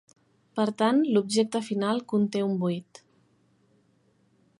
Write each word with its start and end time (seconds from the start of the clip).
Per 0.59 0.63
tant, 0.77 1.01
l'objecte 1.17 1.61
final 1.67 2.01
conté 2.13 2.41
un 2.47 2.57
buit. 2.65 3.03